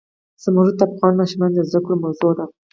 [0.43, 2.45] زمرد د افغان ماشومانو د زده کړې موضوع ده.